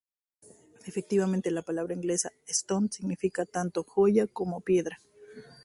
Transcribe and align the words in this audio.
Efectivamente, 0.87 1.51
la 1.51 1.61
palabra 1.61 1.93
inglesa 1.93 2.31
"stone" 2.47 2.87
significa 2.91 3.45
tanto 3.45 3.83
'joya' 3.85 4.25
como 4.25 4.59
'piedra'. 4.59 4.97